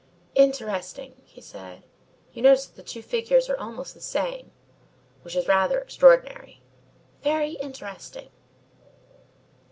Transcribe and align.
Then: 0.35 0.45
"Interesting," 0.45 1.13
he 1.25 1.41
said. 1.41 1.83
"You 2.33 2.41
notice 2.41 2.65
that 2.65 2.75
the 2.75 2.81
two 2.81 3.03
figures 3.03 3.51
are 3.51 3.59
almost 3.59 3.93
the 3.93 4.01
same 4.01 4.49
which 5.21 5.35
is 5.35 5.47
rather 5.47 5.77
extraordinary. 5.79 6.59
Very 7.21 7.51
interesting." 7.51 8.31